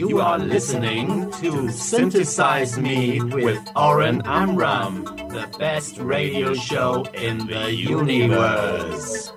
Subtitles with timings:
[0.00, 7.74] You are listening to Synthesize Me with Oren Amram, the best radio show in the
[7.74, 9.32] universe.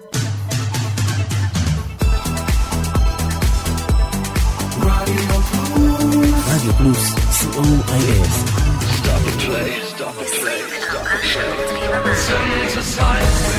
[4.84, 7.04] Radio Plus,
[7.44, 8.34] COIS.
[8.97, 12.15] Stop and play, stop and play, stop and play.
[12.15, 13.53] Synthesize.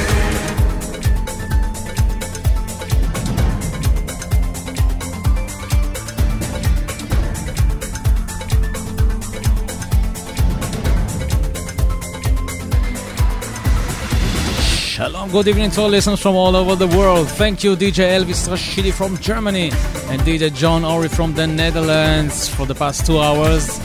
[15.34, 17.28] Good evening to all listeners from all over the world.
[17.28, 19.70] Thank you, DJ Elvis Rashidi from Germany
[20.08, 23.80] and DJ John Ori from the Netherlands for the past two hours.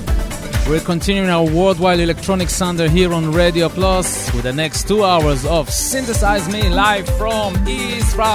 [0.67, 5.43] We're continuing our worldwide electronic thunder here on Radio Plus with the next two hours
[5.43, 8.27] of Synthesize Me live from Israel.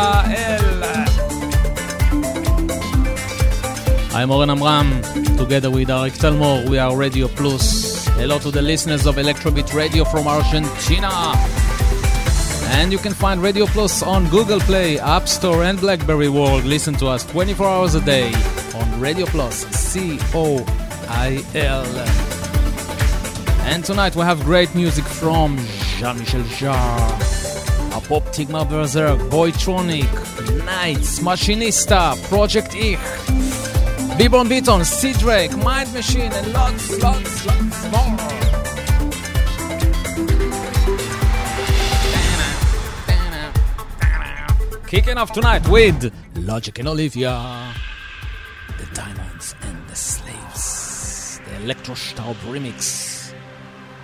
[4.13, 5.03] I'm Oren Amram,
[5.37, 8.09] together with Arik Talmor, we are Radio Plus.
[8.19, 11.64] Hello to the listeners of Electrobit Radio from Argentina.
[12.77, 16.65] And you can find Radio Plus on Google Play, App Store, and Blackberry World.
[16.65, 18.35] Listen to us 24 hours a day
[18.75, 20.65] on Radio Plus, C O
[21.09, 21.87] I L.
[23.71, 25.57] And tonight we have great music from
[25.99, 27.09] Jean Michel Jarre,
[27.93, 30.11] Apoptygma Berzerk, Boytronic,
[30.67, 32.99] Knights, Machinista, Project Ich,
[34.19, 38.44] Bibon Beaton, Sea Drake, Mind Machine, and lots, lots, lots more.
[44.95, 47.75] Kicking off tonight with Logic and Olivia,
[48.79, 53.35] The Diamonds and the Slaves, the Elektrostaub remix.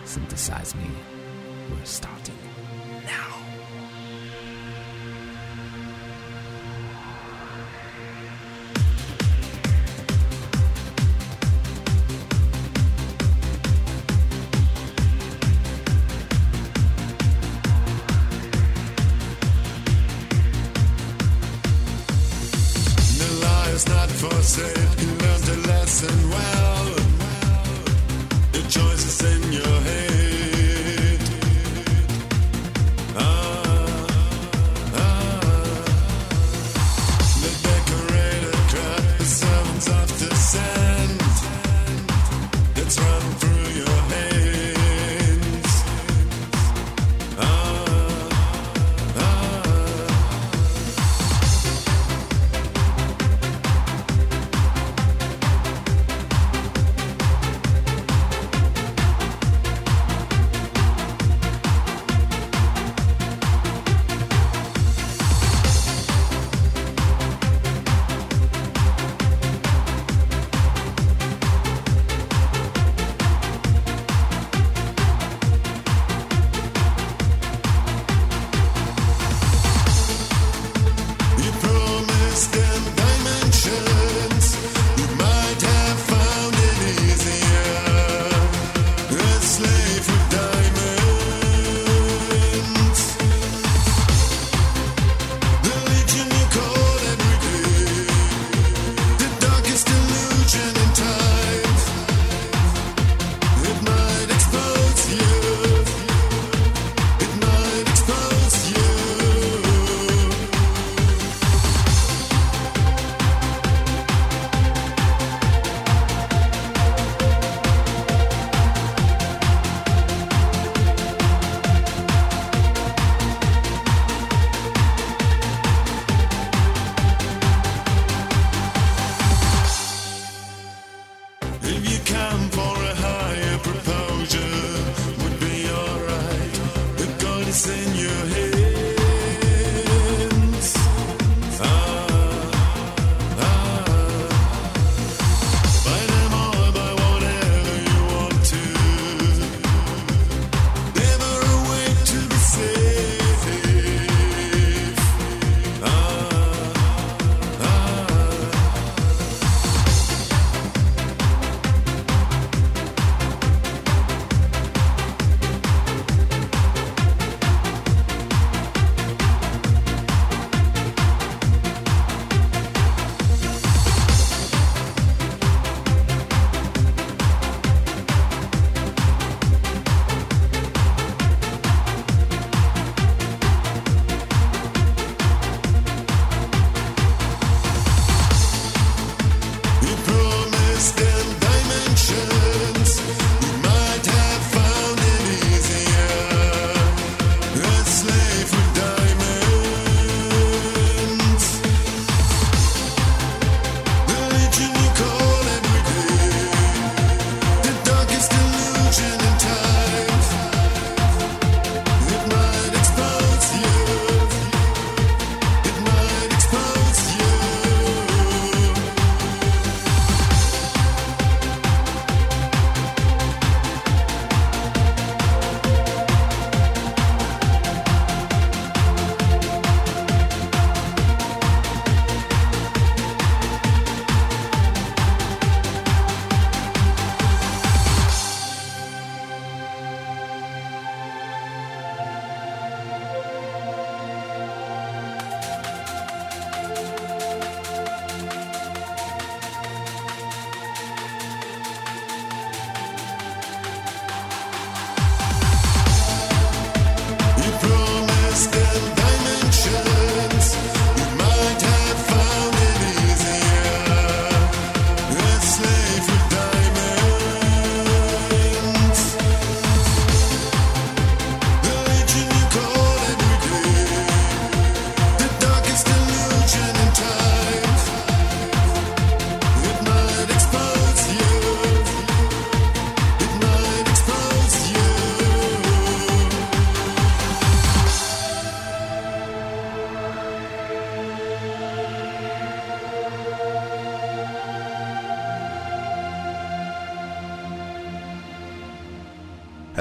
[0.04, 0.90] Synthesize me.
[1.70, 2.34] We're starting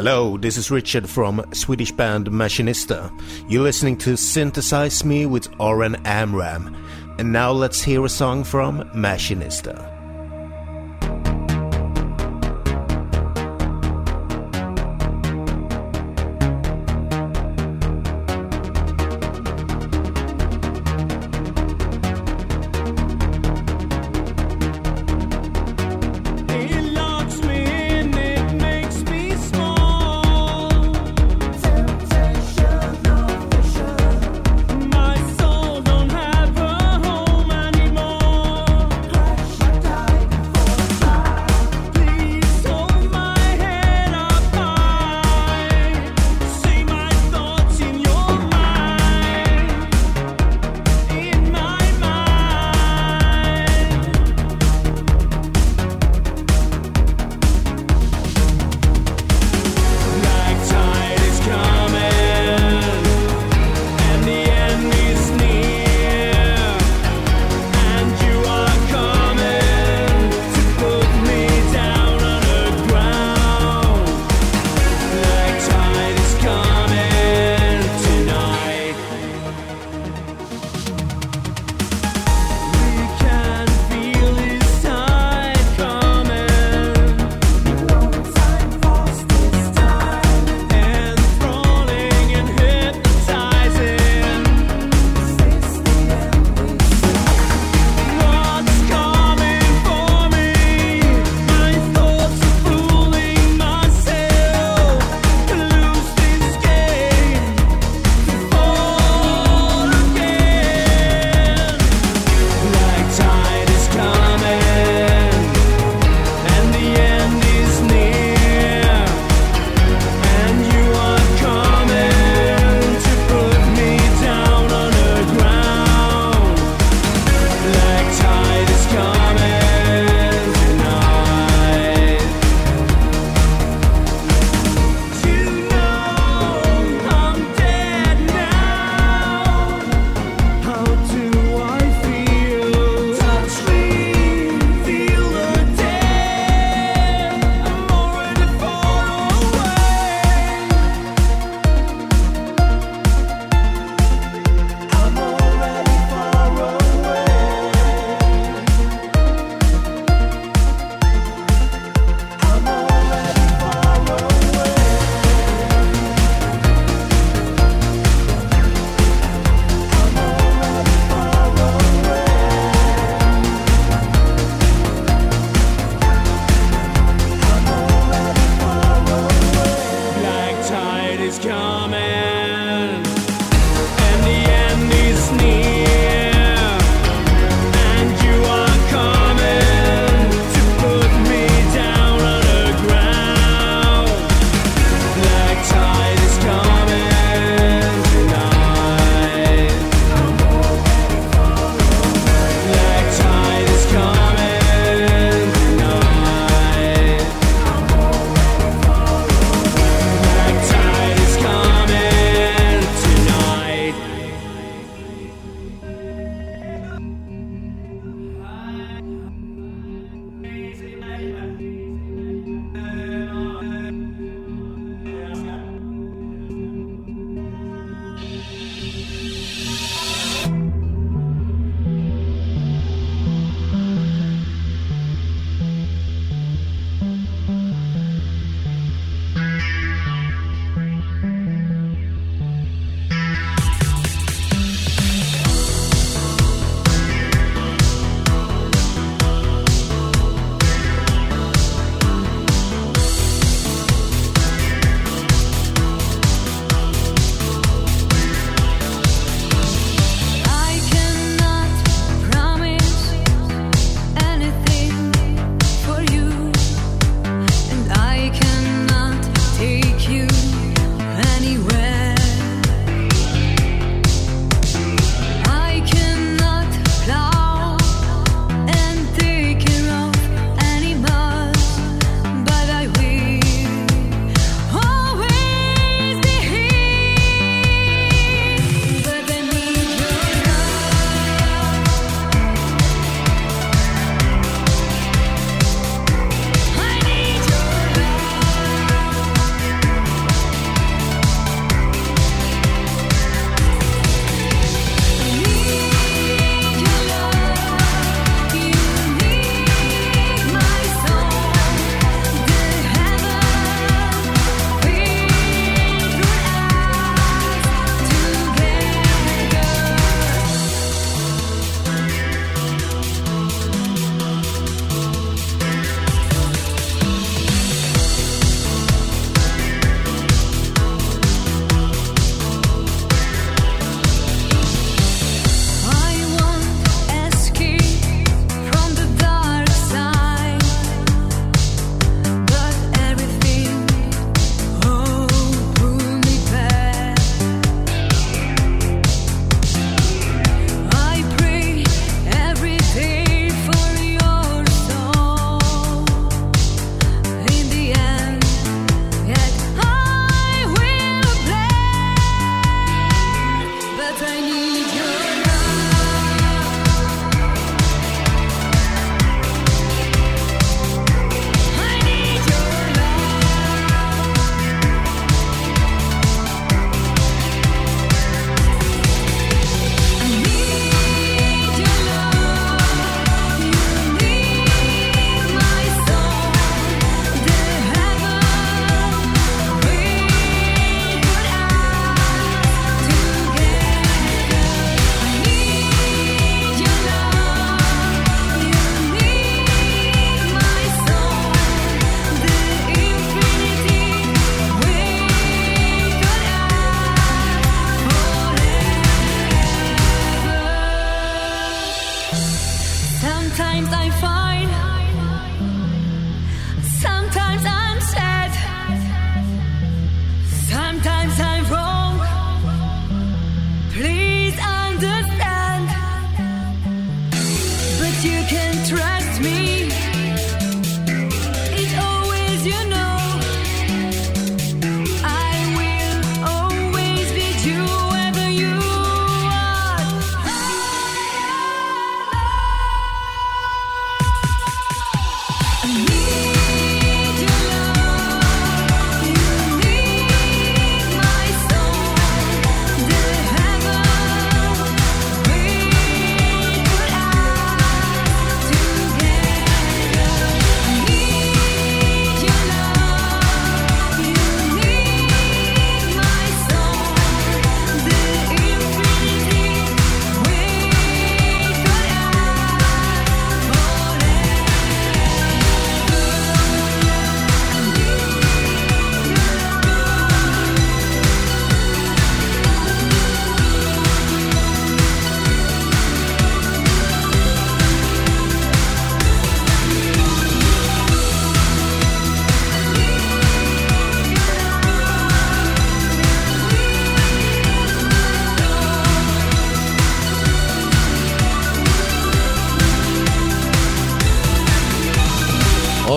[0.10, 3.12] Hello, this is Richard from Swedish band Machinista.
[3.48, 6.76] You're listening to Synthesize Me with Oren Amram.
[7.20, 9.89] And now let's hear a song from Machinista.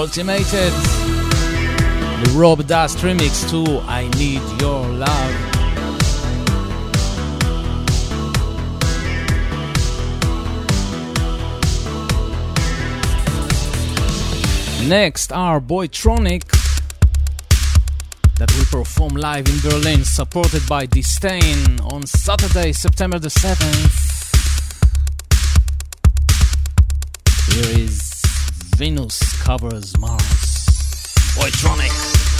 [0.03, 0.73] Ultimated.
[2.25, 5.35] The Rob Dust remix to I Need Your Love.
[14.89, 16.51] Next are Boytronic
[18.39, 24.09] that will perform live in Berlin, supported by !distain on Saturday, September the 7th.
[27.55, 28.12] Here is
[28.77, 30.67] Venus covers Mars.
[31.37, 32.32] Boytronic.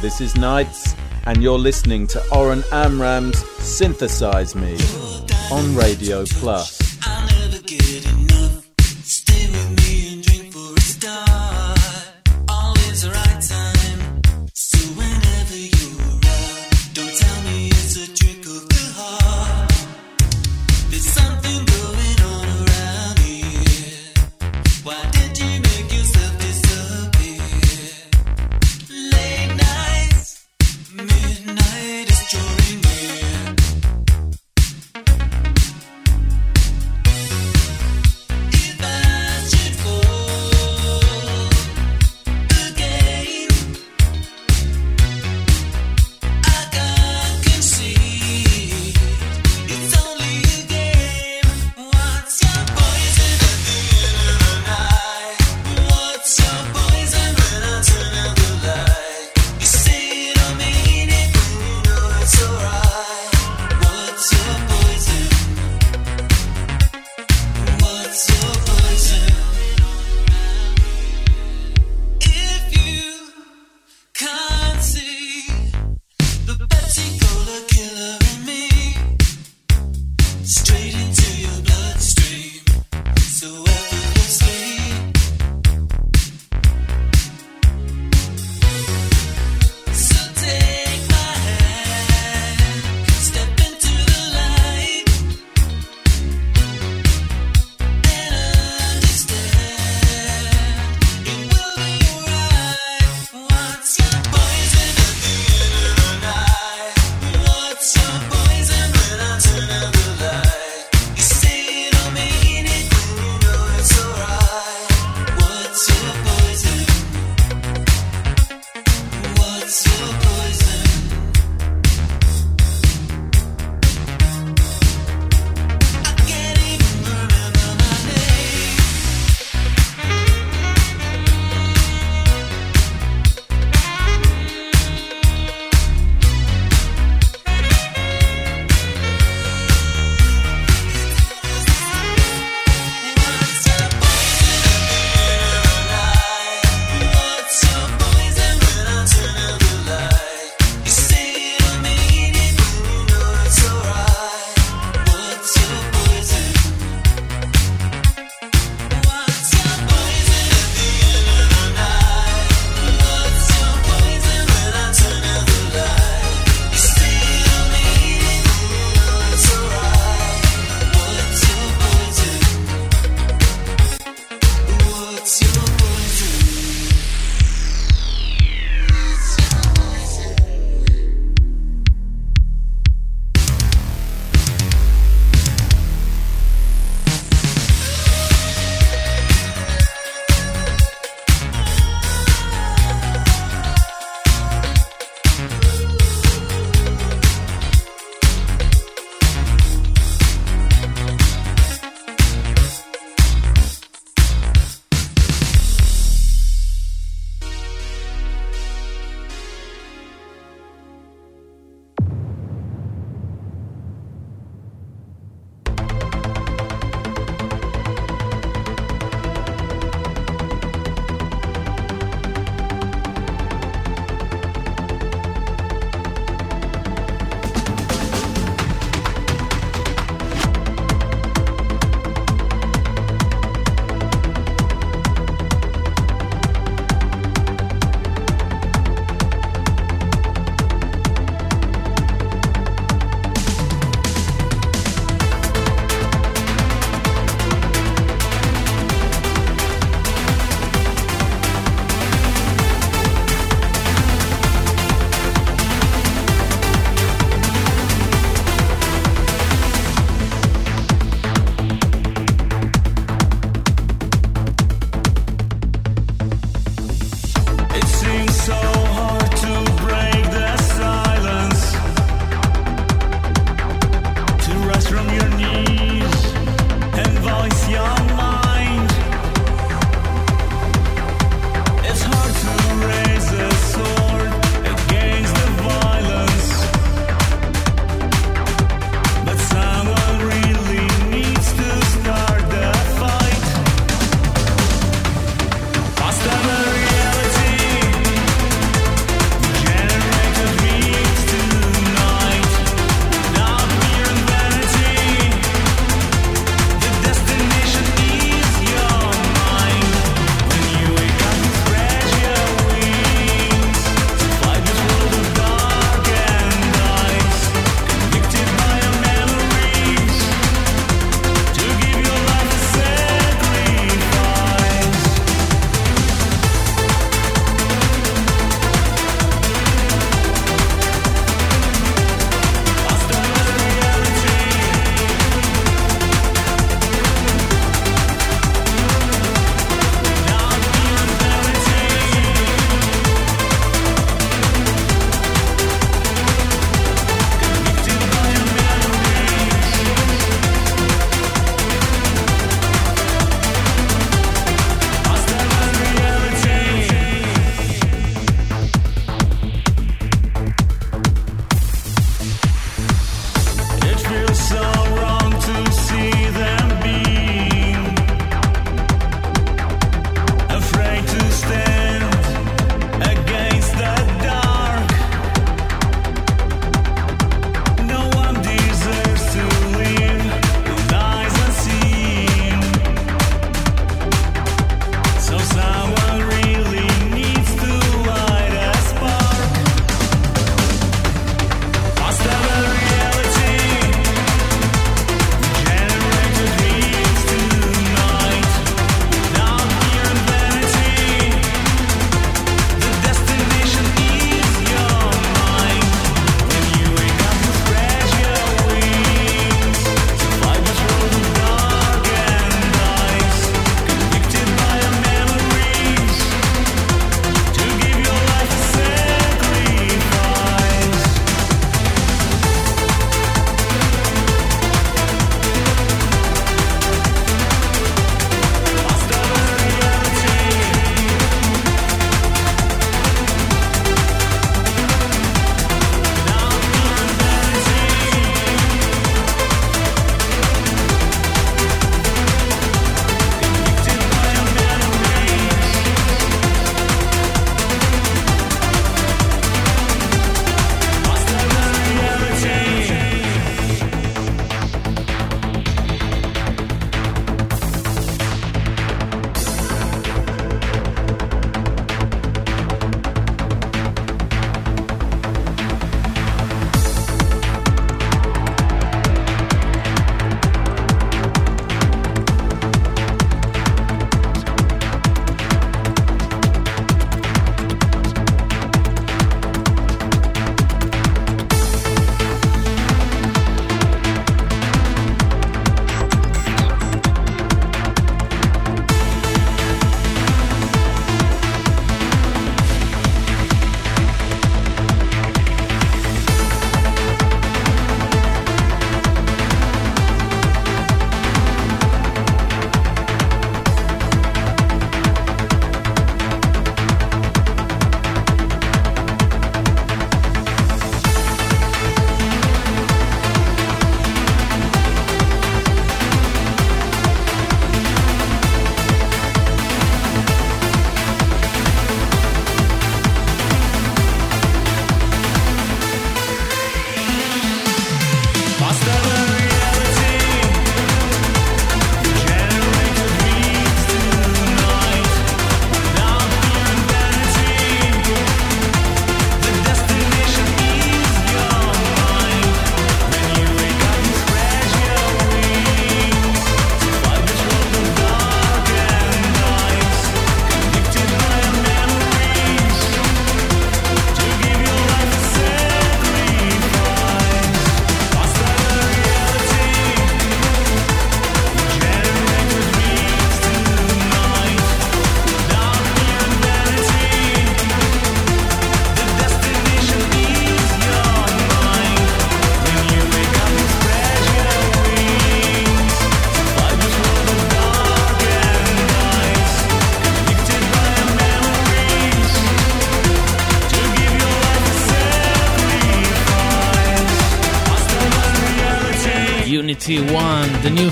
[0.00, 4.76] This is Nights, and you're listening to Oren Amram's Synthesize Me
[5.52, 6.79] on Radio Plus.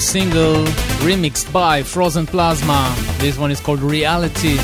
[0.08, 0.64] Single
[1.04, 2.94] remixed by Frozen Plasma.
[3.18, 4.56] This one is called Reality.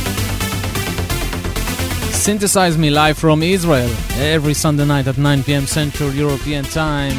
[2.12, 7.12] Synthesize Me live from Israel every Sunday night at 9 pm Central European Time.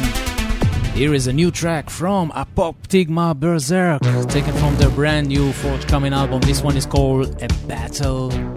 [0.96, 6.40] Here is a new track from Apoptygma Berzerk, taken from their brand new forthcoming album.
[6.40, 8.55] This one is called A Battle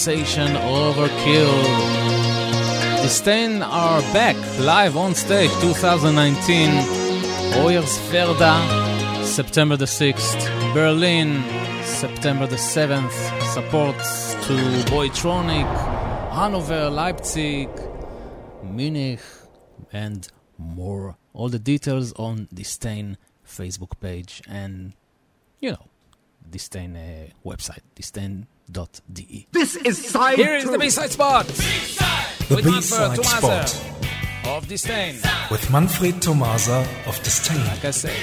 [0.00, 1.62] Conversation Overkill.
[3.02, 6.70] distain are back live on stage 2019.
[7.52, 10.72] Hoyerswerda, September the 6th.
[10.72, 11.44] Berlin,
[11.84, 13.12] September the 7th.
[13.52, 14.54] Supports to
[14.90, 15.68] Boytronic,
[16.32, 17.68] Hanover, Leipzig,
[18.62, 19.20] Munich,
[19.92, 21.18] and more.
[21.34, 24.94] All the details on distain Facebook page and,
[25.60, 25.88] you know,
[26.50, 27.82] distain uh, website,
[28.72, 29.46] distain.de.
[29.52, 33.86] This is side Here is the B-side spot The with B-side Manfred spot
[34.46, 35.16] of distain.
[35.50, 37.64] with Manfred Thomaser of distain.
[37.66, 38.16] Like I say,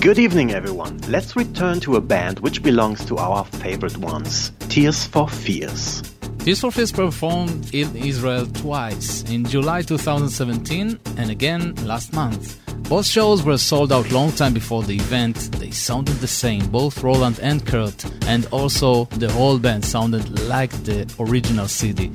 [0.00, 0.98] Good evening, everyone.
[1.08, 6.02] Let's return to a band which belongs to our favorite ones Tears for Fears.
[6.40, 12.60] Tears for Fears performed in Israel twice, in July 2017 and again last month.
[12.88, 15.36] Both shows were sold out long time before the event.
[15.52, 20.70] They sounded the same, both Roland and Curt, and also the whole band sounded like
[20.84, 22.10] the original CD.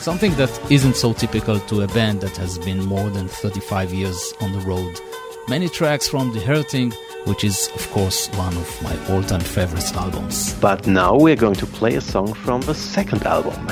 [0.00, 4.32] Something that isn't so typical to a band that has been more than 35 years
[4.40, 5.00] on the road.
[5.48, 6.92] Many tracks from The Hurting,
[7.26, 10.54] which is, of course, one of my all time favorite albums.
[10.54, 13.54] But now we're going to play a song from the second album.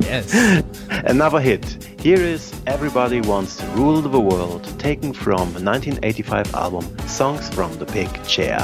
[0.00, 0.62] yes.
[0.90, 1.64] Another hit.
[1.98, 7.72] Here is Everybody Wants to Rule the World, taken from the 1985 album Songs from
[7.78, 8.58] the Big Chair.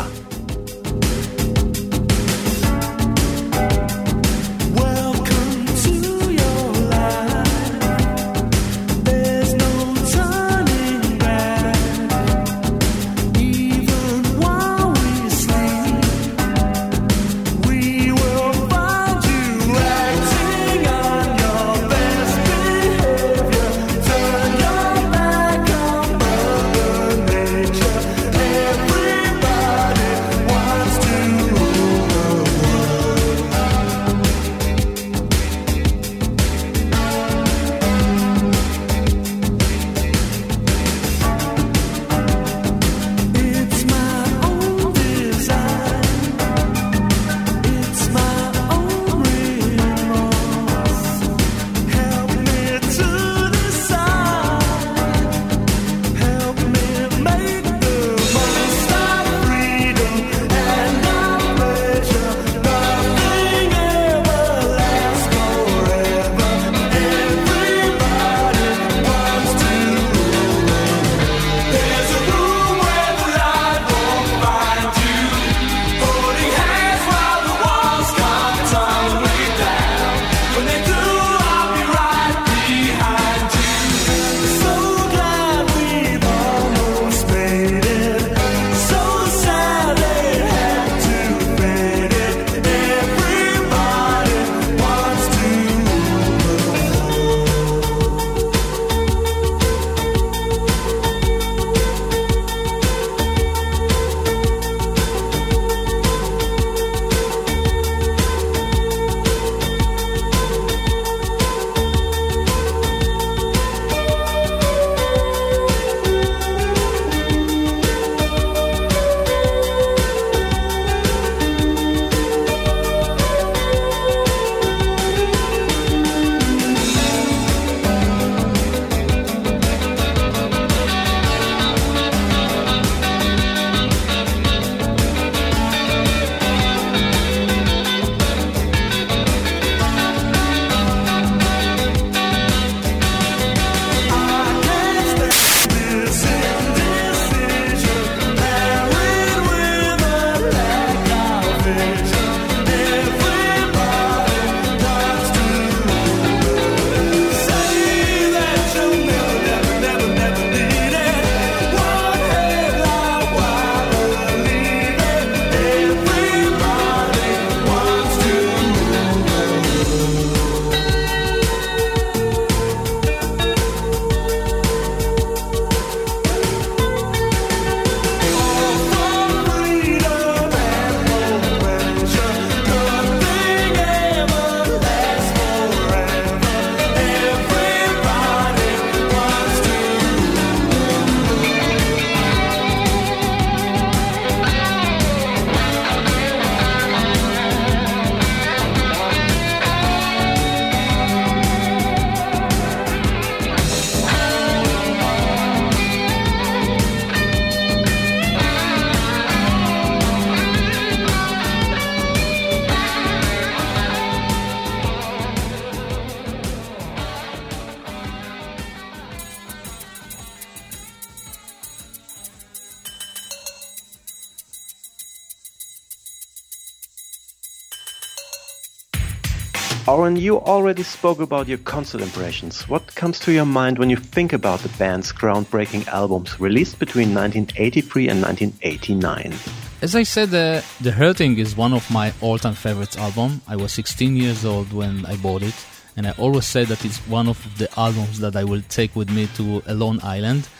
[229.88, 232.68] Oren, you already spoke about your concert impressions.
[232.68, 237.14] What comes to your mind when you think about the band's groundbreaking albums released between
[237.14, 239.32] 1983 and 1989?
[239.80, 243.40] As I said, uh, The Hurting is one of my all-time favorites album.
[243.48, 245.54] I was 16 years old when I bought it,
[245.96, 249.08] and I always say that it's one of the albums that I will take with
[249.08, 250.50] me to a lone island.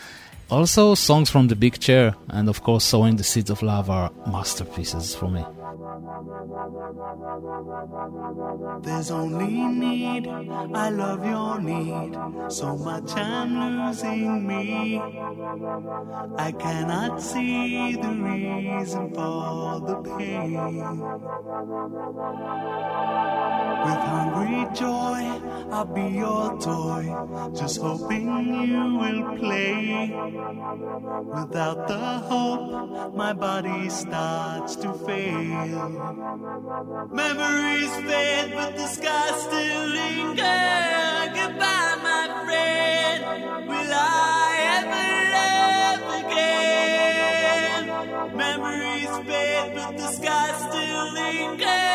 [0.49, 4.09] Also, songs from The Big Chair and of course Sowing the Seeds of Love are
[4.25, 5.45] masterpieces for me.
[8.81, 12.17] There's only need, I love your need.
[12.51, 15.01] So much I'm losing me.
[16.37, 20.99] I cannot see the reason for the pain.
[23.85, 25.39] With hungry joy,
[25.71, 27.15] I'll be your toy.
[27.55, 28.27] Just hoping
[28.67, 30.11] you will play.
[31.33, 36.48] Without the hope, my body starts to fail.
[36.49, 41.29] Memories fade, but the sky still lingers.
[41.37, 43.21] Goodbye, my friend.
[43.67, 47.83] Will I ever love again?
[48.35, 51.88] Memories fade, but the sky still lingers.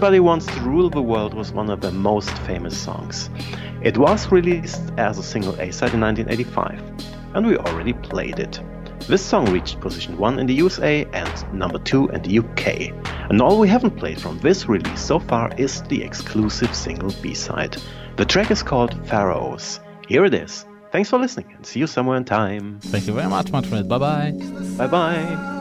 [0.00, 3.28] Everybody Wants to Rule the World was one of their most famous songs.
[3.82, 8.58] It was released as a single A-side in 1985, and we already played it.
[9.00, 12.94] This song reached position 1 in the USA and number 2 in the UK.
[13.28, 17.76] And all we haven't played from this release so far is the exclusive single B-side.
[18.16, 19.80] The track is called Pharaohs.
[20.08, 20.64] Here it is.
[20.92, 22.80] Thanks for listening and see you somewhere in time.
[22.80, 23.86] Thank you very much, Manfred.
[23.86, 24.32] Bye bye.
[24.78, 25.59] Bye bye.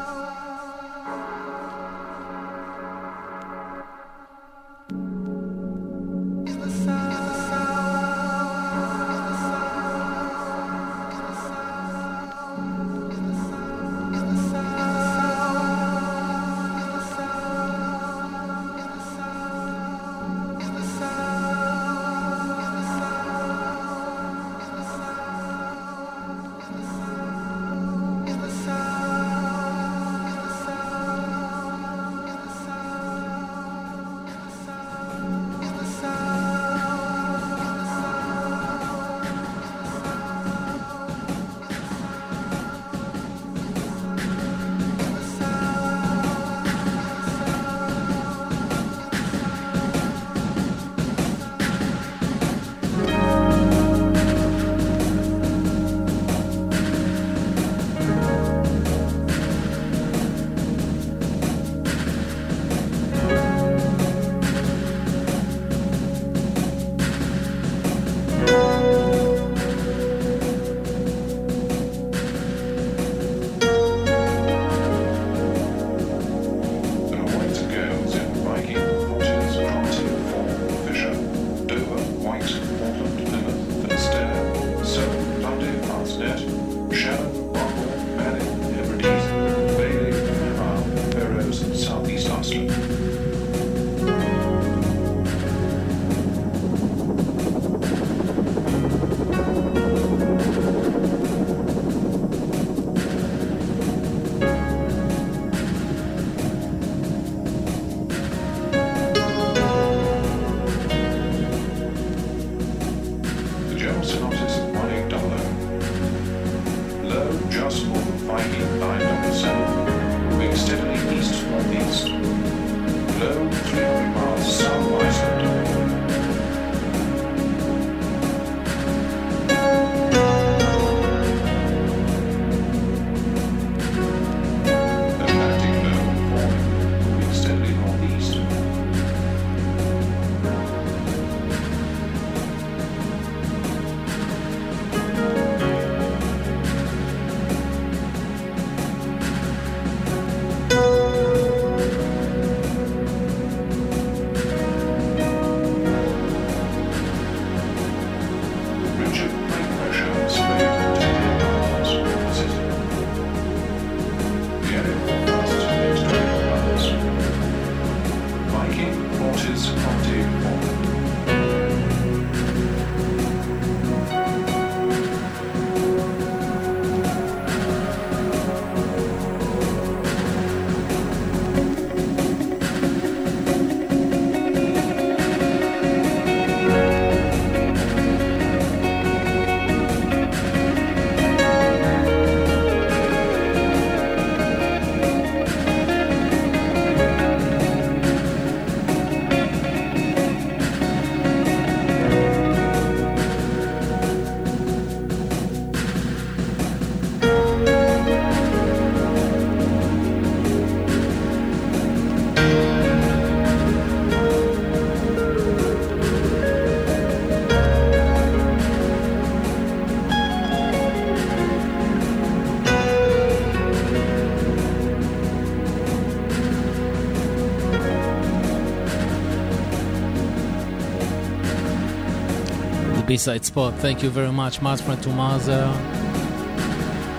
[233.19, 233.73] B-side spot.
[233.79, 235.67] Thank you very much, Manfred Thomaser.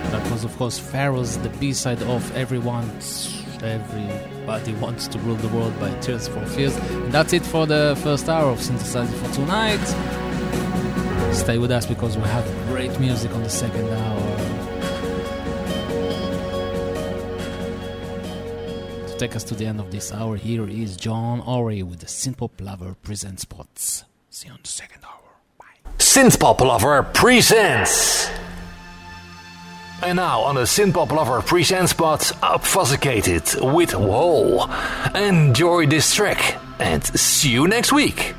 [0.09, 5.79] That was, of course, Pharaohs, the B-side of Everyone's Everybody Wants to Rule the World
[5.79, 6.75] by Tears for Fears.
[6.75, 9.85] And that's it for the first hour of Synthesizer for tonight.
[11.35, 14.37] Stay with us because we have great music on the second hour.
[19.07, 22.07] To take us to the end of this hour, here is John Ory with the
[22.07, 24.03] Synthpop Lover Present Spots.
[24.31, 25.11] See you on the second hour.
[26.21, 28.29] Synthpop Lover presents.
[30.03, 34.69] And now on the Synthpop Lover presents spot, Obfuscated with Whole.
[35.15, 38.30] Enjoy this track and see you next week.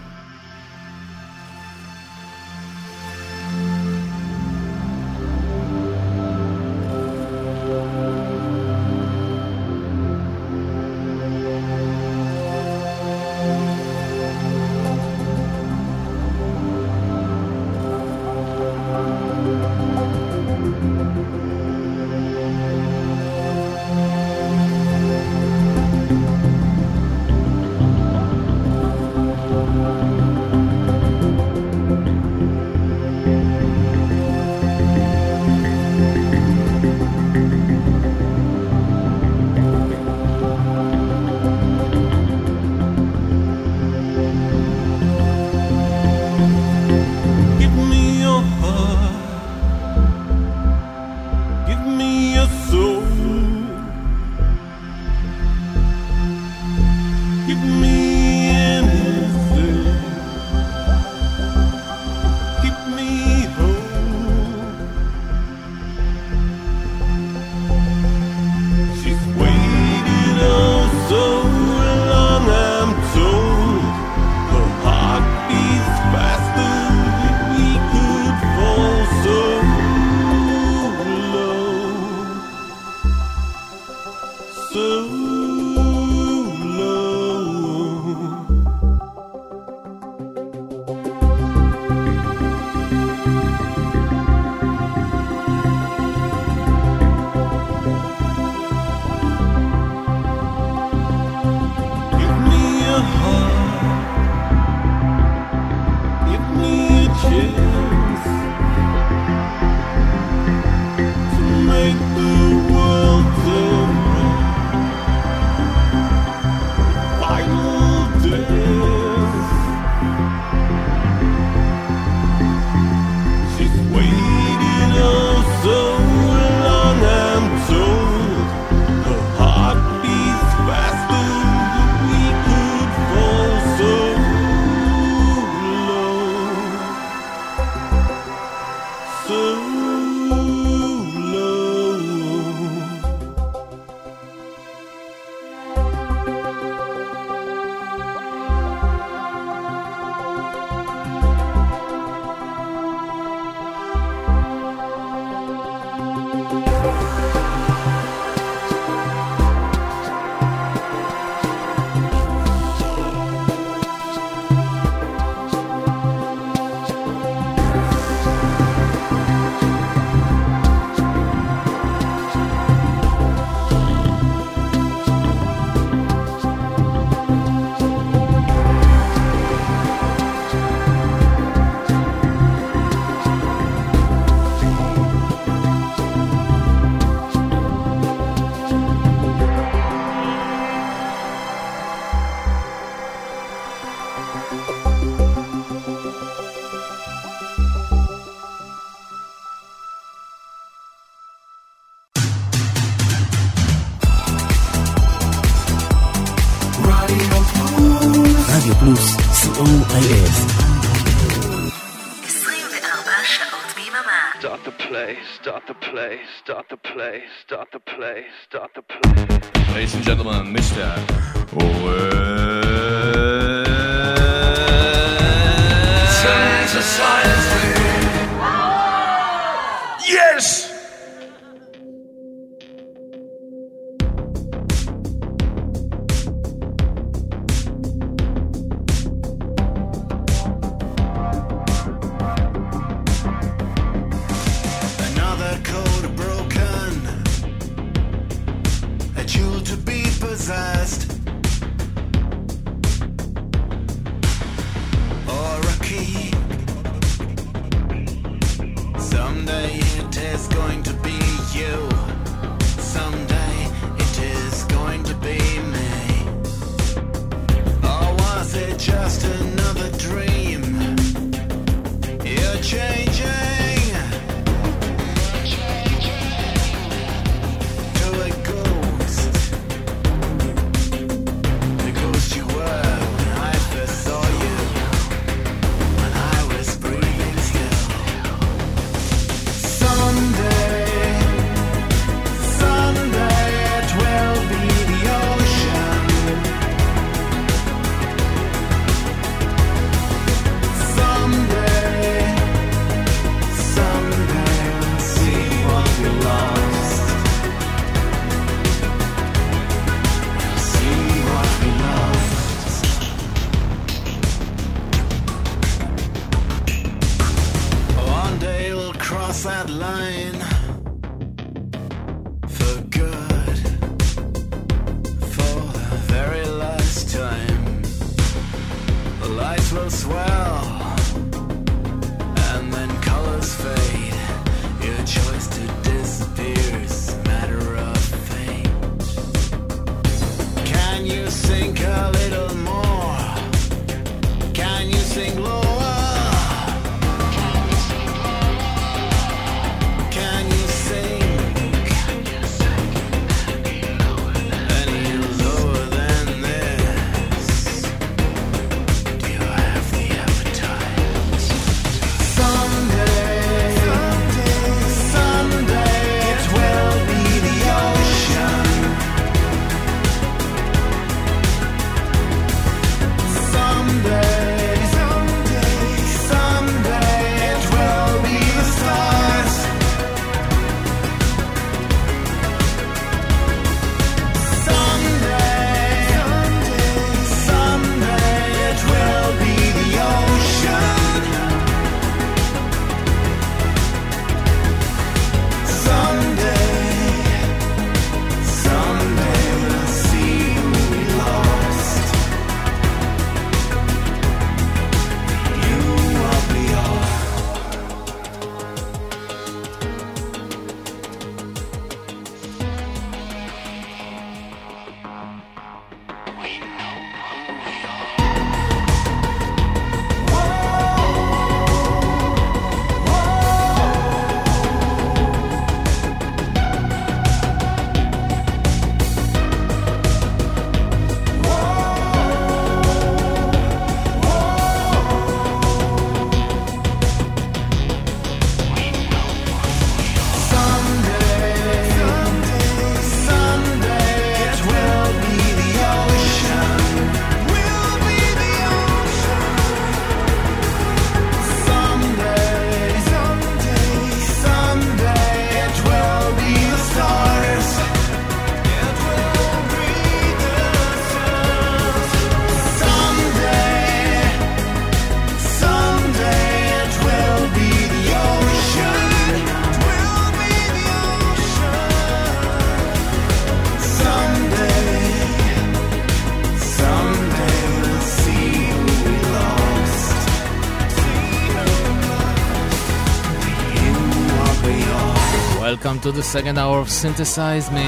[486.00, 487.84] To the second hour of Synthesize Me.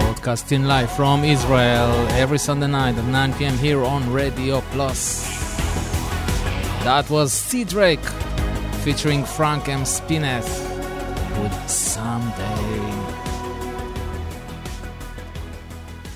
[0.00, 5.24] Broadcasting live from Israel every Sunday night at 9 pm here on Radio Plus.
[6.84, 8.04] That was Sea Drake
[8.82, 9.84] featuring Frank M.
[9.84, 10.50] Spinath
[11.40, 12.44] with Someday.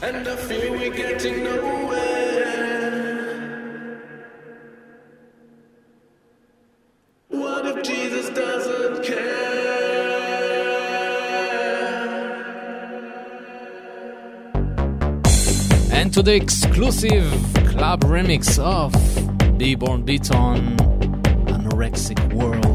[0.03, 1.62] And I feel we're getting.
[16.23, 17.33] The exclusive
[17.67, 18.93] club remix of
[19.59, 20.77] Beborn Beton,
[21.47, 22.72] Anorexic World.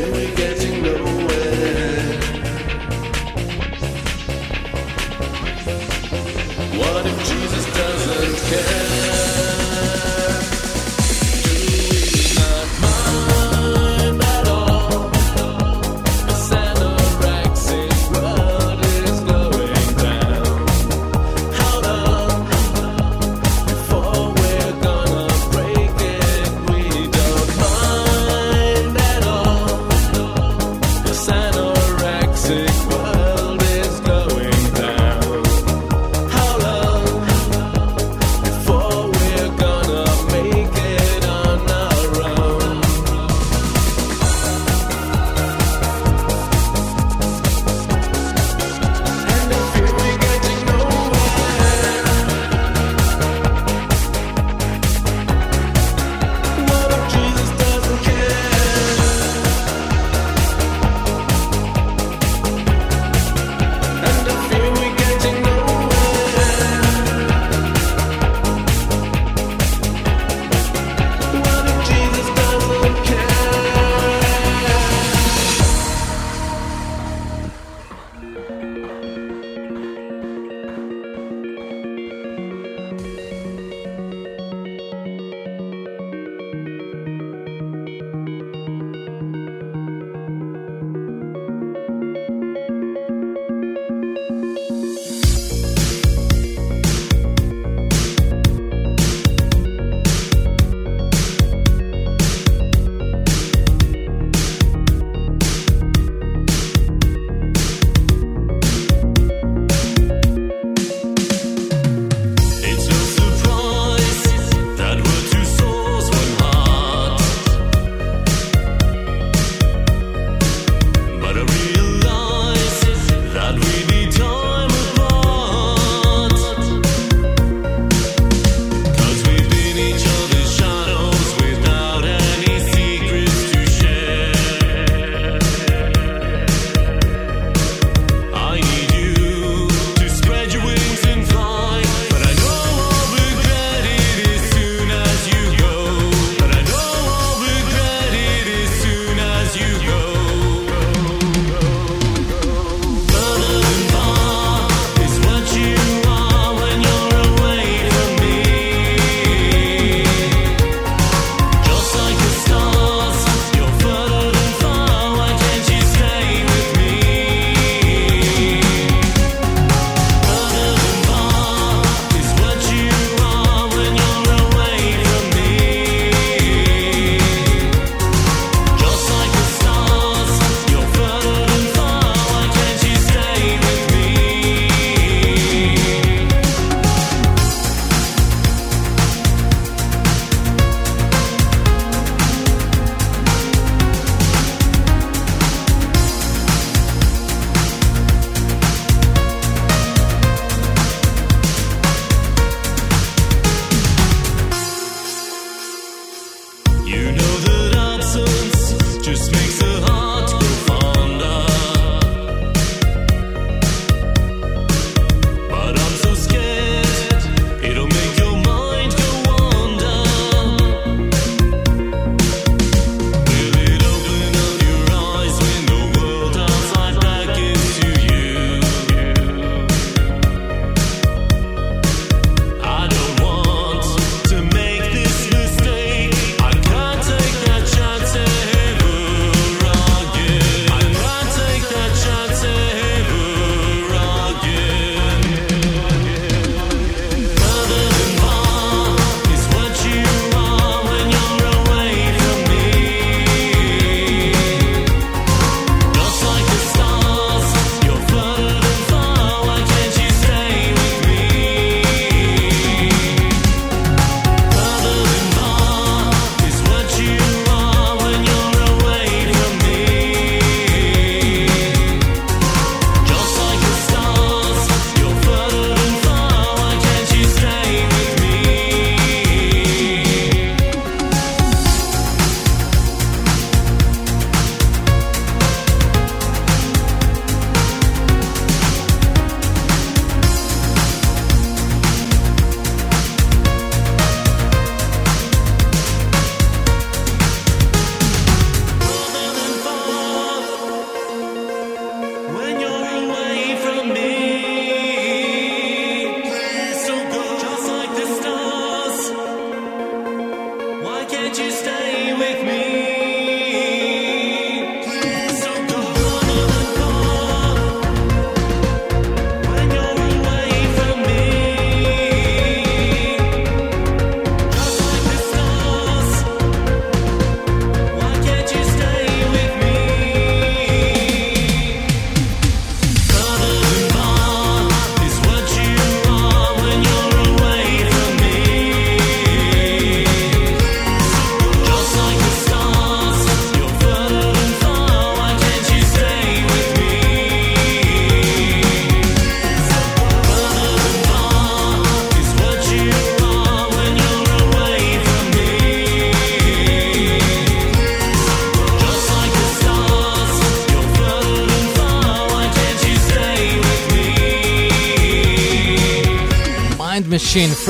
[0.00, 0.59] World is going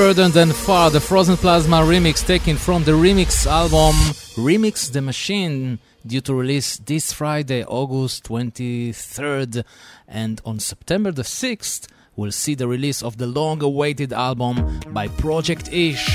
[0.01, 3.95] Further Than Far, the Frozen Plasma remix taken from the remix album
[4.35, 9.63] Remix the Machine, due to release this Friday, August 23rd.
[10.09, 11.87] And on September the 6th,
[12.17, 16.09] we'll see the release of the long awaited album by Project Ish,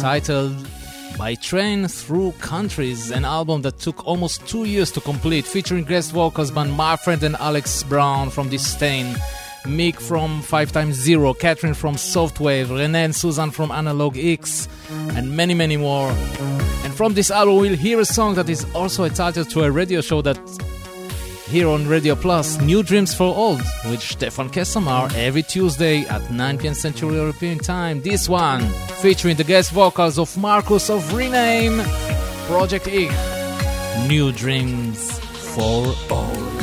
[0.00, 0.68] titled
[1.16, 6.12] By Train Through Countries, an album that took almost two years to complete, featuring guest
[6.12, 9.16] vocals by my friend and Alex Braun from distain.
[9.68, 14.68] Mick from 5 times 0 Catherine from Softwave, Renee and Susan from Analog X,
[15.14, 16.10] and many, many more.
[16.84, 19.70] And from this album, we'll hear a song that is also a title to a
[19.70, 20.38] radio show that
[21.48, 26.58] here on Radio Plus, New Dreams for Old, with Stefan Kessamar every Tuesday at 9
[26.58, 26.74] p.m.
[26.74, 28.02] Central European Time.
[28.02, 28.62] This one
[29.00, 31.80] featuring the guest vocals of Marcus of Rename,
[32.46, 33.08] Project E,
[34.08, 35.18] New Dreams
[35.54, 36.57] for Old.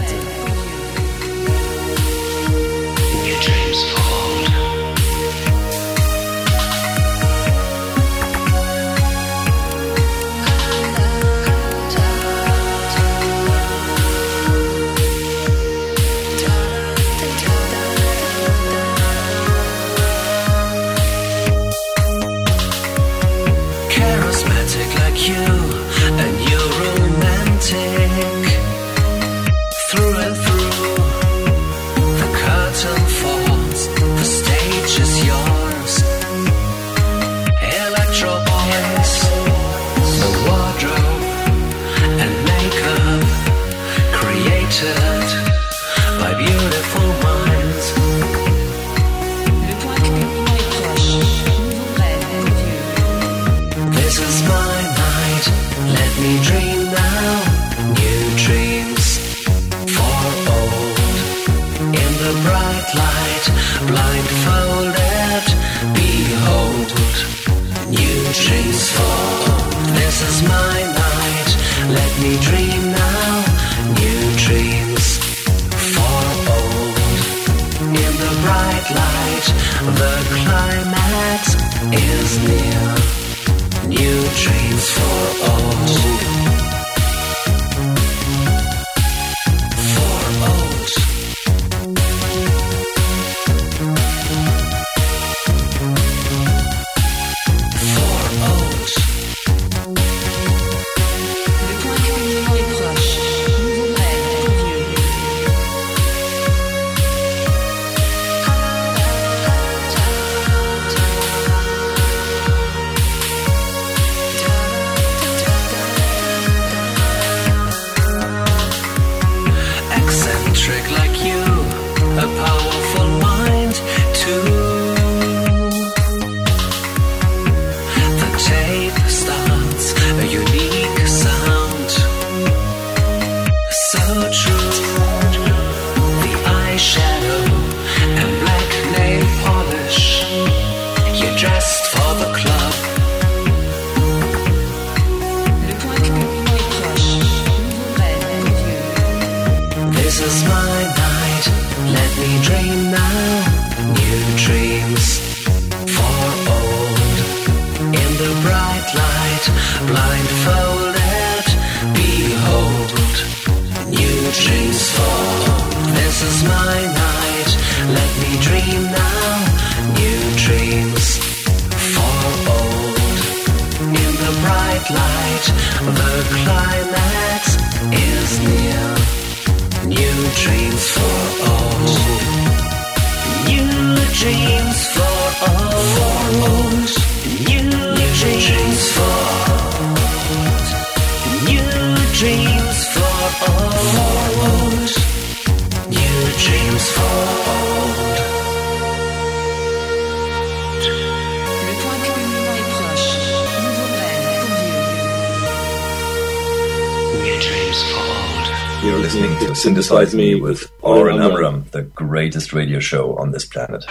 [209.95, 213.85] Synthesize Me with Oren Amram, the greatest radio show on this planet.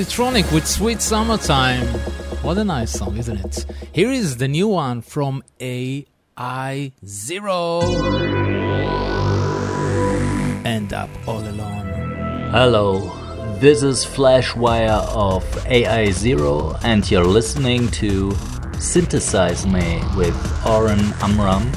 [0.00, 1.86] Musitronic with Sweet Summertime.
[2.40, 3.66] What a nice song, isn't it?
[3.92, 7.80] Here is the new one from AI Zero.
[10.64, 12.48] End up all alone.
[12.50, 13.12] Hello,
[13.58, 18.32] this is Flashwire of AI Zero, and you're listening to
[18.78, 21.70] Synthesize Me with Oren Amram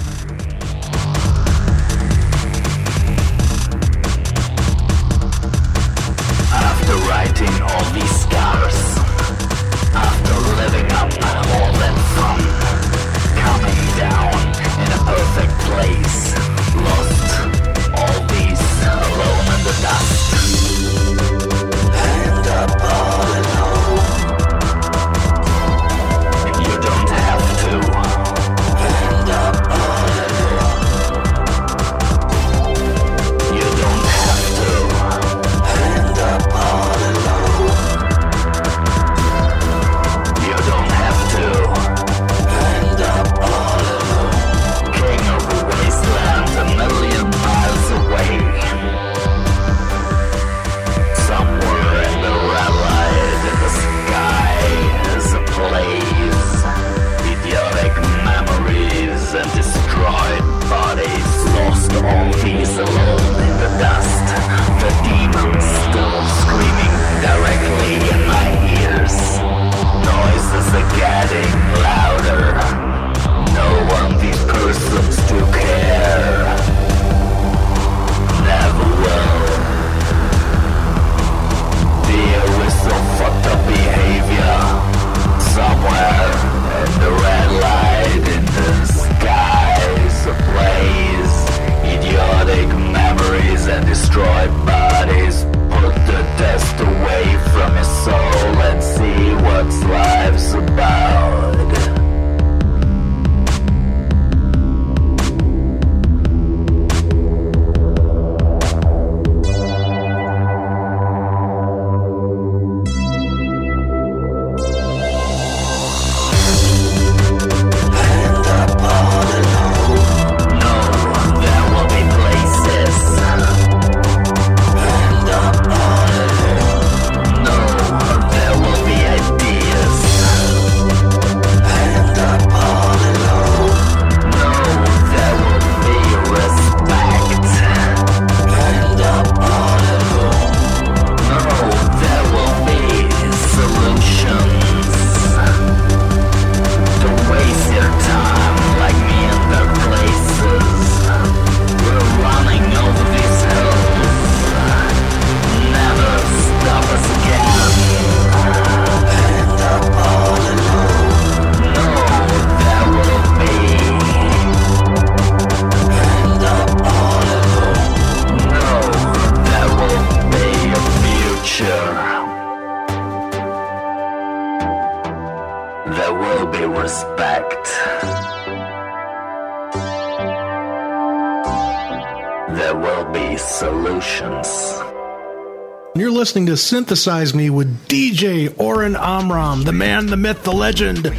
[186.34, 191.14] listening to Synthesize Me with DJ Oren Amram, the man, the myth, the legend,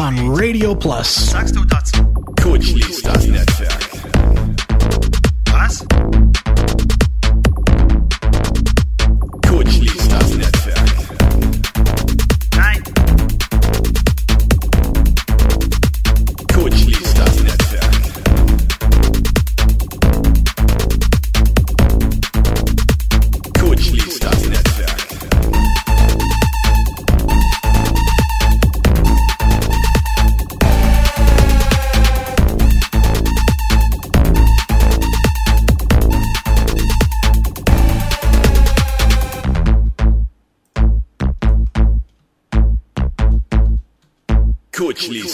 [0.00, 1.32] on Radio Plus.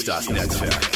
[0.04, 0.91] Das Netzwerk.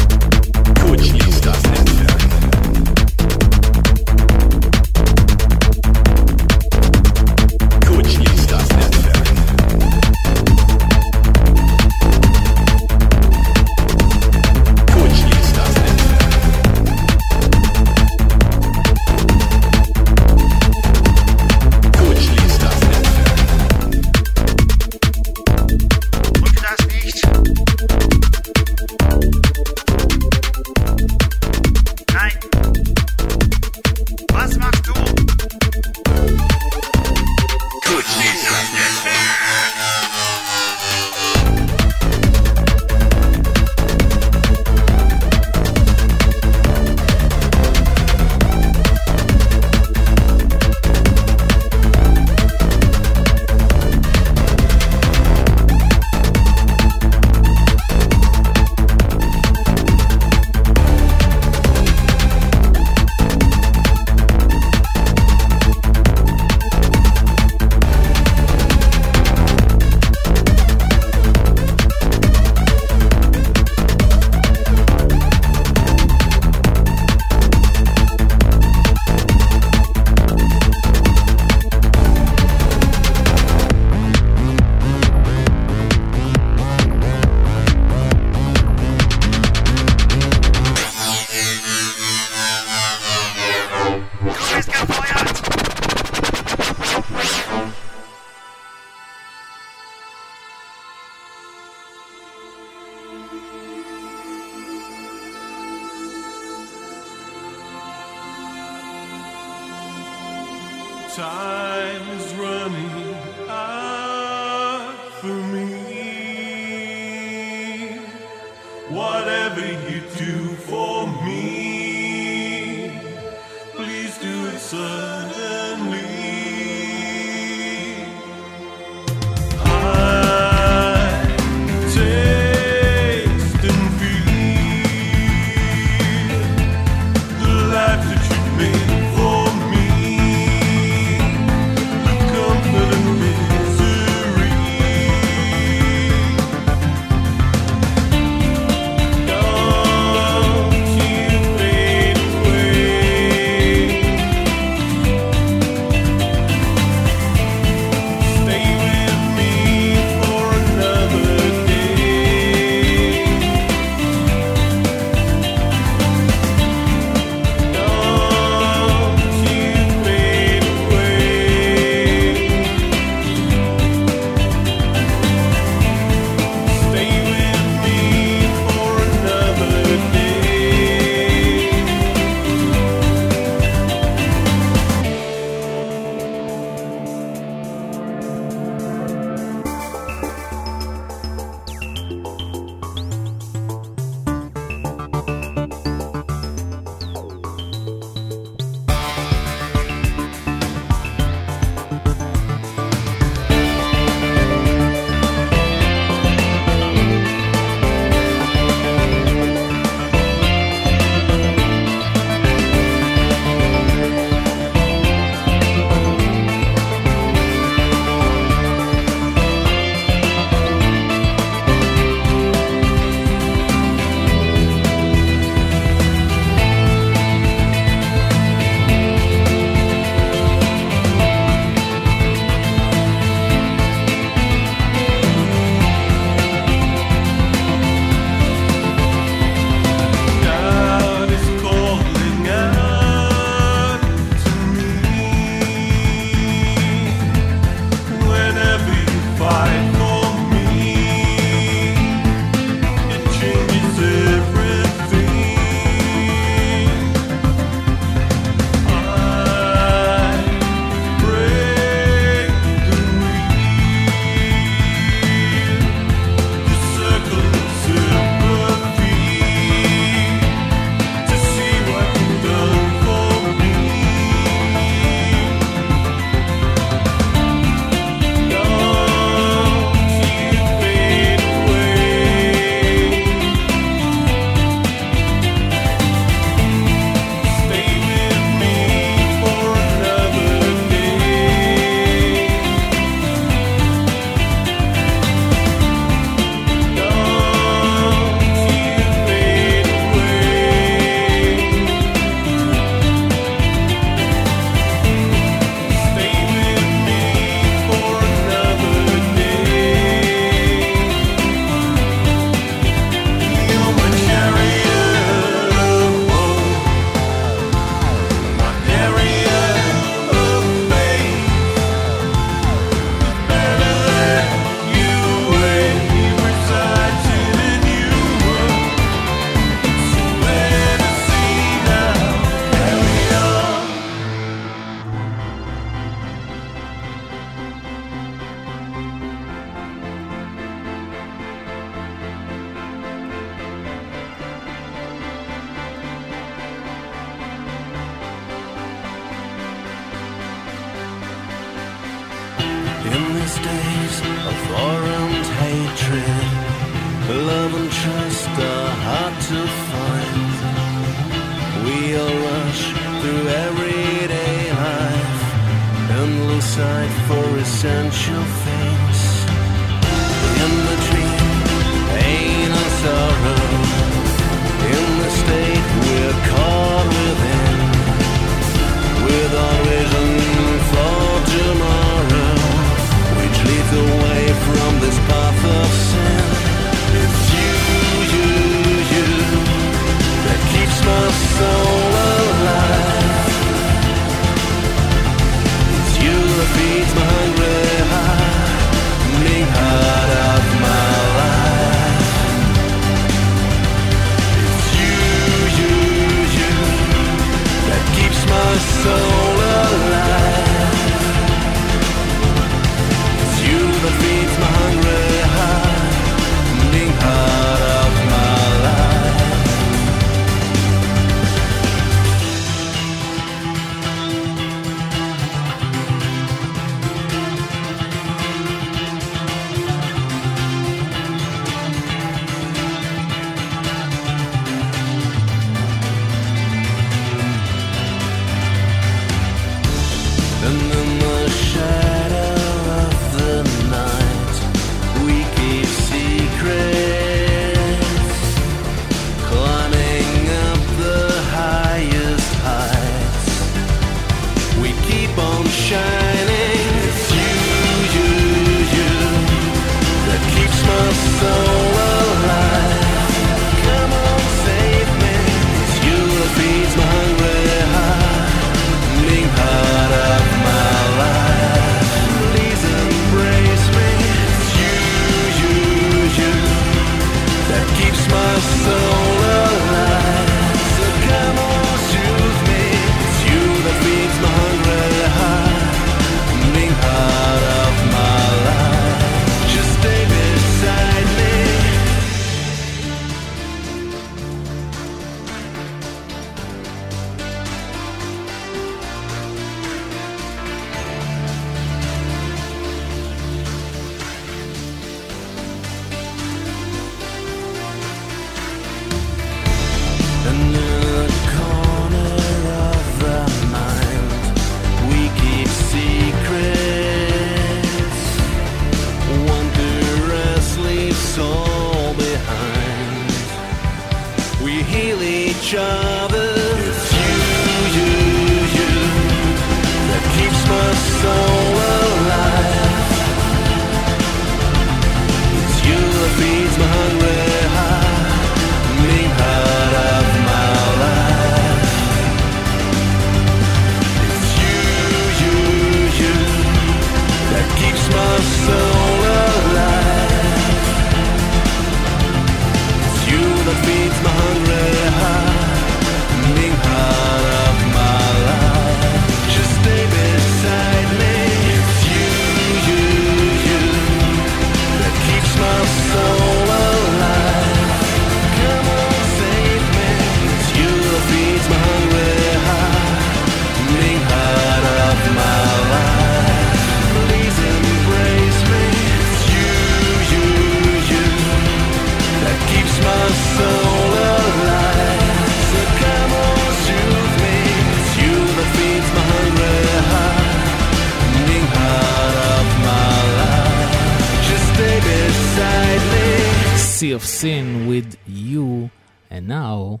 [597.12, 598.90] Of Sin with You,
[599.28, 600.00] and now,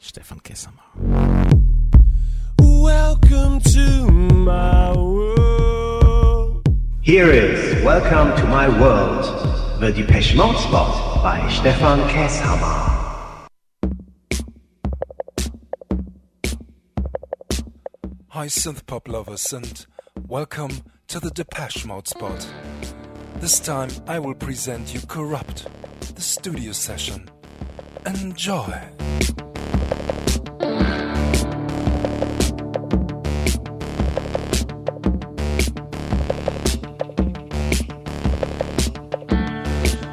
[0.00, 0.82] Stefan Kessamar.
[2.58, 6.68] Welcome to my world.
[7.00, 13.46] Here is Welcome to My World, the Depeche Mode spot by Stefan Kesshammer.
[18.30, 19.86] Hi, synth pop lovers, and
[20.26, 22.48] welcome to the Depeche Mode spot.
[23.38, 25.68] This time I will present you Corrupt,
[26.14, 27.28] the studio session.
[28.06, 28.74] Enjoy!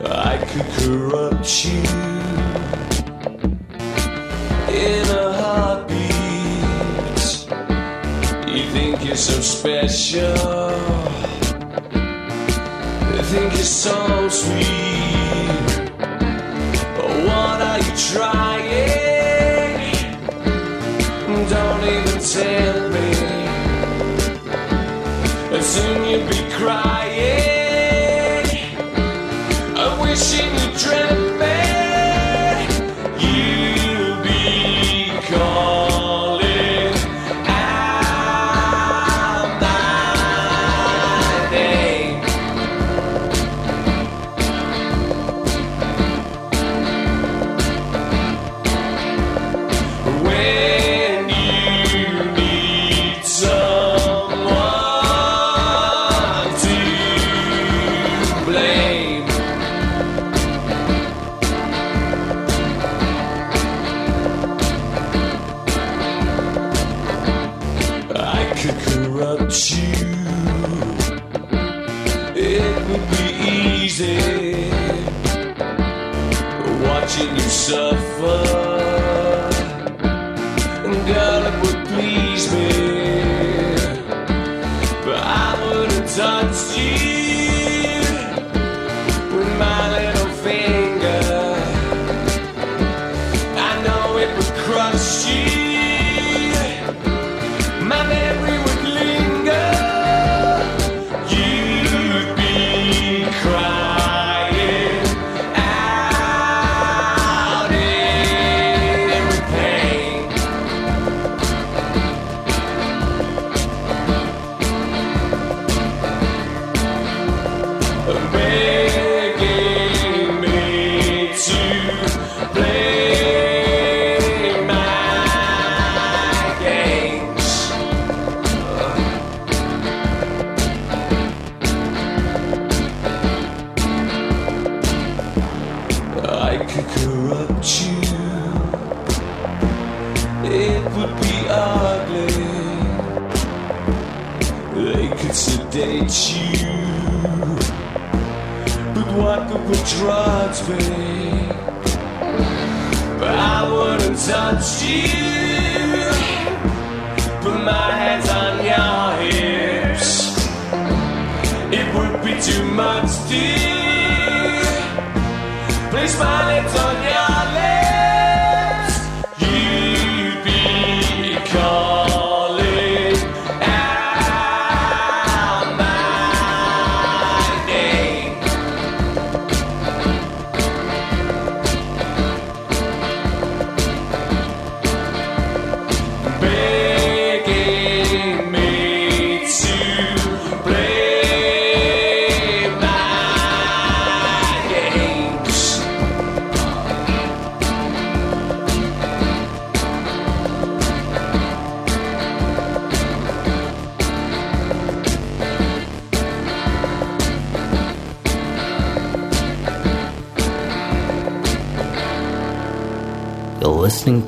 [0.05, 1.81] I could corrupt you
[4.69, 6.03] in a heartbeat.
[8.53, 11.32] You think you're so special
[13.33, 15.87] think is so sweet.
[16.95, 19.79] But what are you trying?
[21.49, 23.12] Don't even tell me.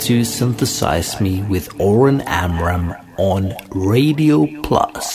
[0.05, 5.14] to synthesize me with Oren Amram on Radio Plus.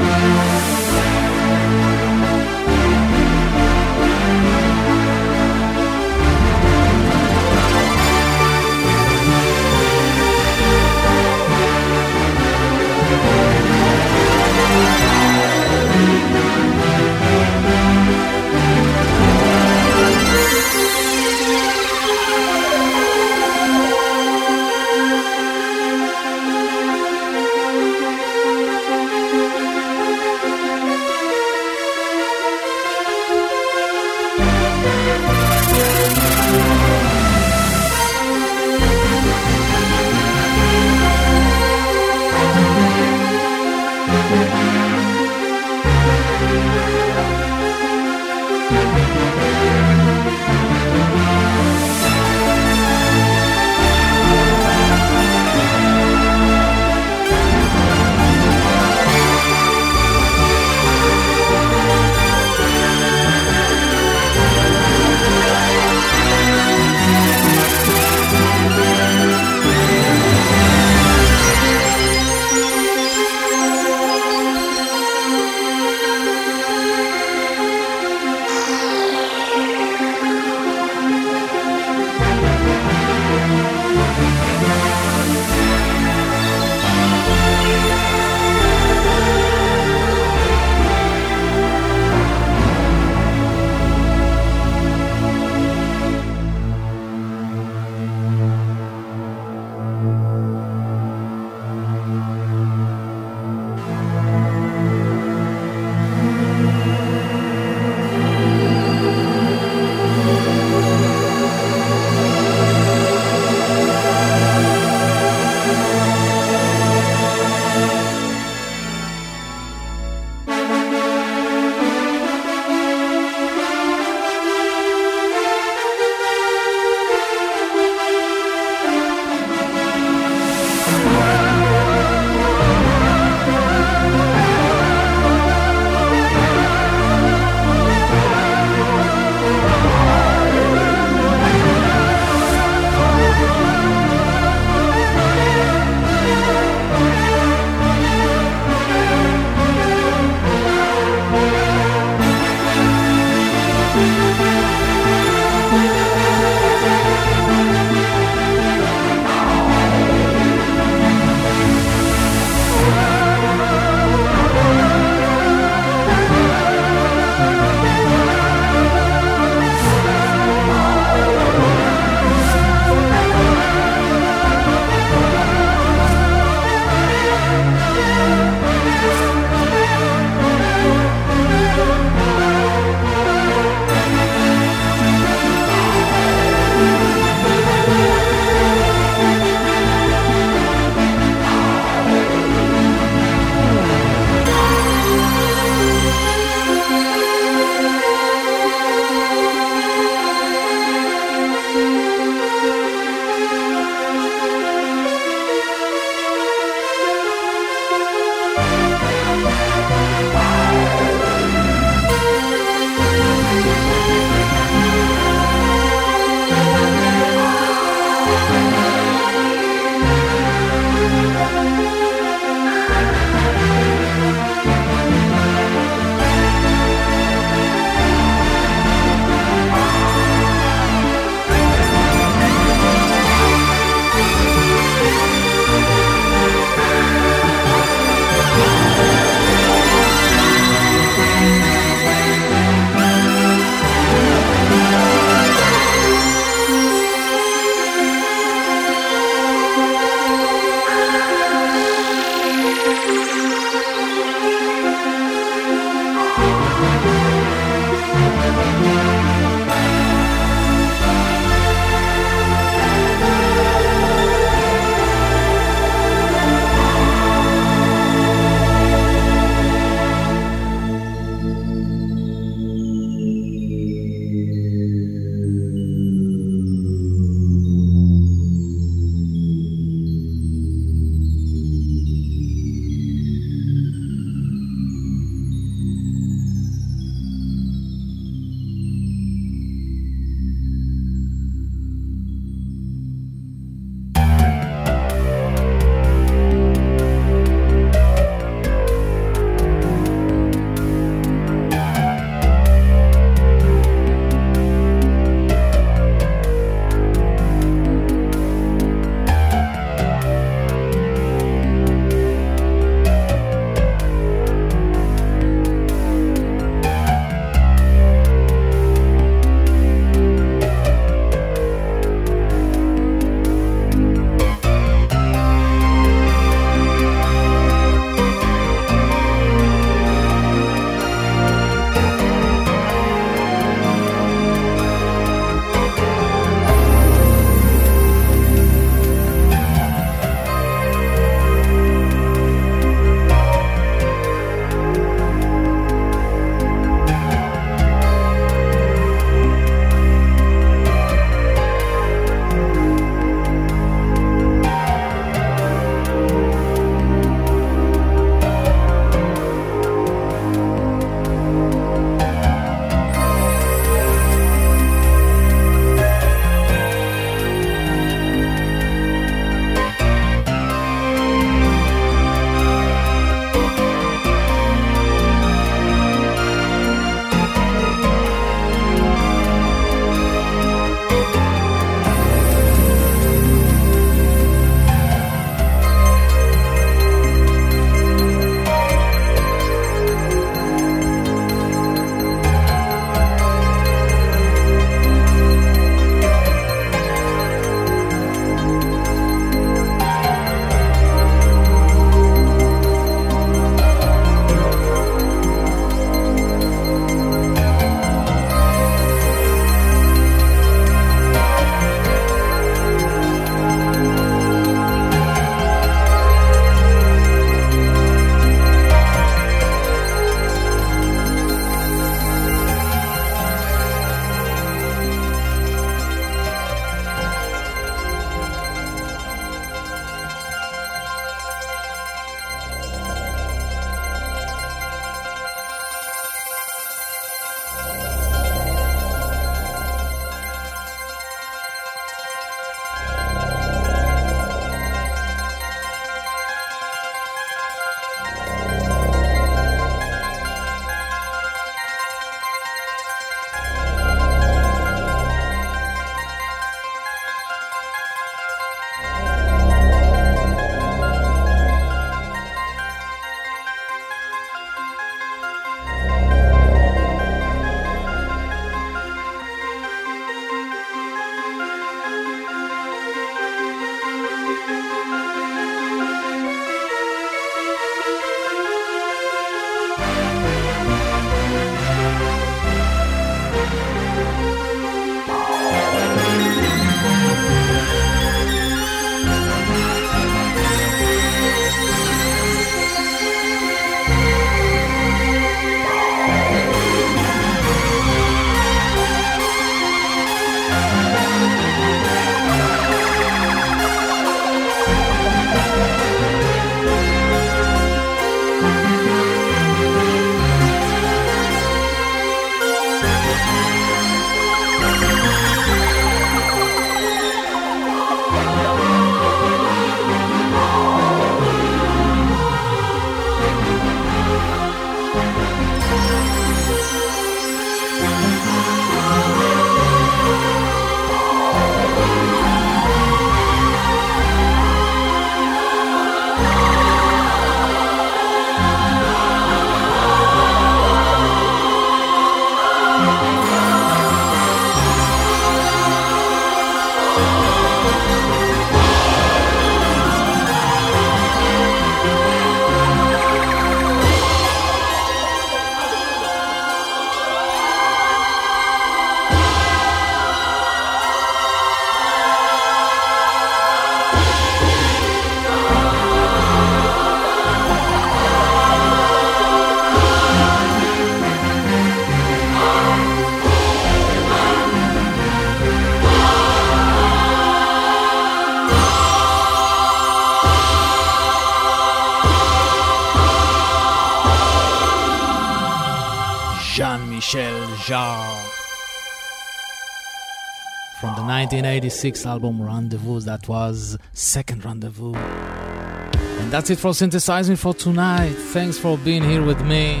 [591.52, 595.16] 1986 album Rendezvous, that was Second Rendezvous.
[595.16, 598.30] And that's it for synthesizing for tonight.
[598.52, 600.00] Thanks for being here with me.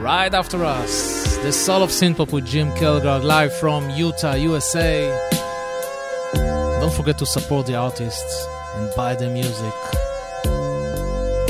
[0.00, 5.08] Right after us, the Soul of Synthpop with Jim Kelgard live from Utah, USA.
[6.80, 9.72] Don't forget to support the artists and buy their music.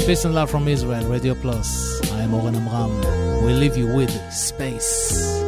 [0.07, 2.03] Peace and love from Israel, Radio Plus.
[2.13, 3.45] I am Oren Amram.
[3.47, 5.41] We leave you with Space.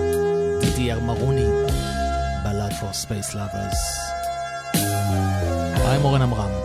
[0.63, 1.62] Didier Ballad
[2.83, 3.79] for Space Lovers.
[4.75, 6.62] I'm Oren Amram.